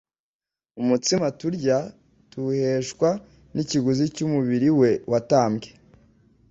Umutsima 0.81 1.25
turya 1.39 1.77
tuwuheshwa 2.29 3.09
n'ikiguzi 3.53 4.05
cy'umubiri 4.15 4.69
we 4.79 4.89
watambwe. 5.11 5.67